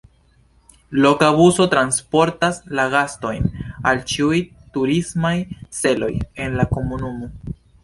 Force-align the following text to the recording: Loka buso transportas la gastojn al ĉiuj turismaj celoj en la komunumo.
Loka 1.03 1.27
buso 1.39 1.67
transportas 1.73 2.57
la 2.79 2.87
gastojn 2.95 3.45
al 3.91 4.03
ĉiuj 4.13 4.41
turismaj 4.79 5.37
celoj 5.83 6.13
en 6.47 6.61
la 6.63 6.69
komunumo. 6.77 7.33